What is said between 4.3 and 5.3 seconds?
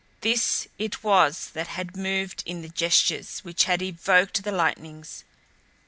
the lightnings.